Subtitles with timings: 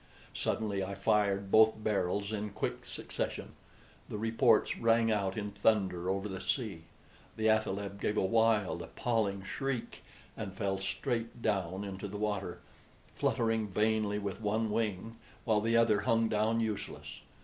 [0.33, 3.51] Suddenly I fired both barrels in quick succession.
[4.09, 6.85] The reports rang out in thunder over the sea.
[7.37, 10.03] The athaleb gave a wild, appalling shriek,
[10.35, 12.61] and fell straight down into the water,
[13.13, 17.21] fluttering vainly with one wing, while the other hung down useless.